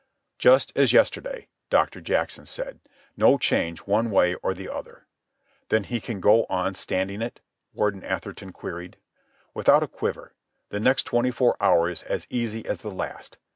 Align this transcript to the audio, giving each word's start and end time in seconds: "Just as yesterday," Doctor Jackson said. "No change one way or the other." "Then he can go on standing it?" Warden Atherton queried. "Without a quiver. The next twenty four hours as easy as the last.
"Just 0.39 0.73
as 0.75 0.93
yesterday," 0.93 1.47
Doctor 1.69 2.01
Jackson 2.01 2.47
said. 2.47 2.79
"No 3.15 3.37
change 3.37 3.81
one 3.81 4.09
way 4.09 4.33
or 4.33 4.55
the 4.55 4.67
other." 4.67 5.05
"Then 5.69 5.83
he 5.83 6.01
can 6.01 6.19
go 6.19 6.47
on 6.49 6.73
standing 6.73 7.21
it?" 7.21 7.39
Warden 7.71 8.03
Atherton 8.03 8.51
queried. 8.51 8.97
"Without 9.53 9.83
a 9.83 9.87
quiver. 9.87 10.33
The 10.69 10.79
next 10.79 11.03
twenty 11.03 11.29
four 11.29 11.55
hours 11.61 12.01
as 12.01 12.25
easy 12.31 12.65
as 12.65 12.79
the 12.81 12.89
last. 12.89 13.37